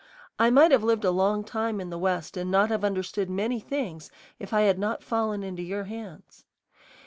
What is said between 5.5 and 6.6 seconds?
your hands.